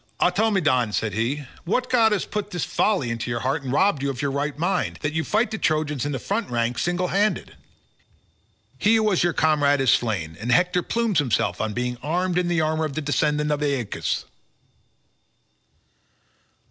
[0.19, 4.09] "Automedon," said he, "what god has put this folly into your heart and robbed you
[4.09, 7.55] of your right mind, that you fight the Trojans in the front rank single handed?
[8.79, 12.47] He who was your comrade is slain, and Hector plumes himself on being armed in
[12.47, 14.25] the armour of the descendant of Aeacus."